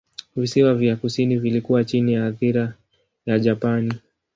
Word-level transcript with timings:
Visiwa 0.35 0.73
vya 0.75 0.95
kusini 0.95 1.37
vilikuwa 1.37 1.83
chini 1.83 2.13
ya 2.13 2.25
athira 2.25 2.73
ya 3.25 3.39
Japani. 3.39 3.93